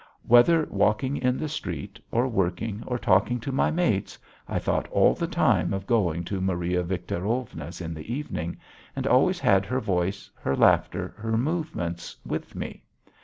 [0.27, 4.17] Whether walking in the street, or working, or talking to my mates,
[4.49, 8.57] I thought all the time of going to Maria Victorovna's in the evening,
[8.95, 12.81] and always had her voice, her laughter, her movements with me.